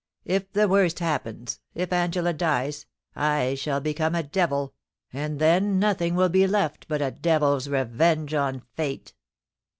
[0.25, 2.87] If the worst happens— if Angela dies—
[3.39, 4.73] I shall become a devil;
[5.13, 9.13] and then nothing will be left but a devil's revenge on fate.'